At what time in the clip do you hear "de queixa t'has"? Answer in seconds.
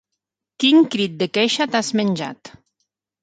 1.19-1.91